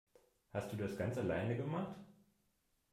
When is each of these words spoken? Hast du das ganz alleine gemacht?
Hast 0.53 0.71
du 0.73 0.77
das 0.77 0.97
ganz 0.97 1.15
alleine 1.19 1.55
gemacht? 1.55 1.95